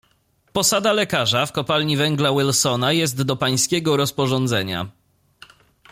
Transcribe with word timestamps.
"Posada 0.53 0.93
lekarza 0.93 1.45
w 1.45 1.51
kopalni 1.51 1.97
węgla 1.97 2.31
Wilsona 2.31 2.91
jest 2.93 3.21
do 3.21 3.35
pańskiego 3.35 3.97
rozporządzenia." 3.97 4.89